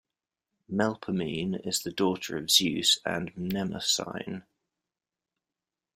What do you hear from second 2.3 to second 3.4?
of Zeus and